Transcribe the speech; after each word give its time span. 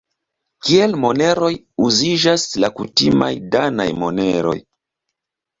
Kiel 0.67 0.95
moneroj 1.01 1.49
uziĝas 1.89 2.47
la 2.65 2.71
kutimaj 2.79 3.31
danaj 3.57 3.89
moneroj. 4.07 4.57